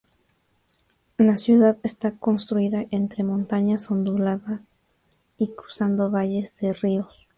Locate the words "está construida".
1.83-2.85